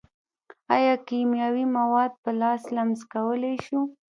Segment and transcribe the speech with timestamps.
[0.75, 3.81] ایا کیمیاوي مواد په لاس لمس کولی شو.